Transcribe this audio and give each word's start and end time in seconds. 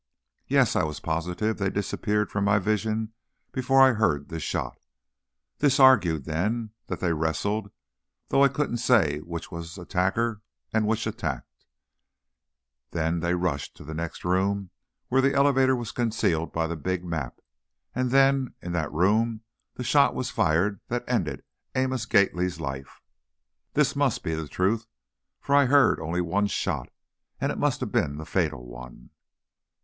Yes, 0.47 0.75
I 0.75 0.83
was 0.83 0.99
positive 0.99 1.57
they 1.59 1.69
disappeared 1.69 2.31
from 2.31 2.43
my 2.43 2.57
vision 2.57 3.13
before 3.51 3.81
I 3.83 3.93
heard 3.93 4.29
the 4.29 4.39
shot. 4.39 4.79
This 5.59 5.79
argued, 5.79 6.25
then, 6.25 6.71
that 6.87 7.01
they 7.01 7.13
wrestled, 7.13 7.69
though 8.29 8.43
I 8.43 8.47
couldn't 8.47 8.77
say 8.79 9.19
which 9.19 9.51
was 9.51 9.77
attacker 9.77 10.41
and 10.73 10.87
which 10.87 11.05
attacked, 11.05 11.65
then 12.89 13.19
they 13.19 13.35
rushed 13.35 13.75
to 13.77 13.83
the 13.83 13.93
next 13.93 14.25
room, 14.25 14.71
where 15.09 15.21
the 15.21 15.35
elevator 15.35 15.75
was 15.75 15.91
concealed 15.91 16.51
by 16.51 16.65
the 16.65 16.75
big 16.75 17.05
map; 17.05 17.39
and 17.93 18.09
then, 18.09 18.55
in 18.59 18.71
that 18.71 18.91
room, 18.91 19.41
the 19.75 19.83
shot 19.83 20.15
was 20.15 20.31
fired 20.31 20.79
that 20.87 21.03
ended 21.07 21.43
Amos 21.75 22.07
Gately's 22.07 22.59
life. 22.59 23.03
This 23.75 23.95
must 23.95 24.23
be 24.23 24.33
the 24.33 24.47
truth, 24.47 24.87
for 25.39 25.53
I 25.53 25.67
heard 25.67 25.99
only 25.99 26.21
one 26.21 26.47
shot, 26.47 26.89
and 27.39 27.51
it 27.51 27.59
must 27.59 27.81
have 27.81 27.91
been 27.91 28.17
the 28.17 28.25
fatal 28.25 28.65
one. 28.65 29.11